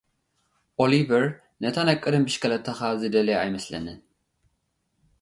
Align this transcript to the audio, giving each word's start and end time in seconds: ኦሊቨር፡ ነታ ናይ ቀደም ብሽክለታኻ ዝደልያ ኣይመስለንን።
ኦሊቨር፡ 0.83 1.25
ነታ 1.63 1.77
ናይ 1.87 1.97
ቀደም 2.05 2.23
ብሽክለታኻ 2.27 2.79
ዝደልያ 3.01 3.35
ኣይመስለንን። 3.43 3.99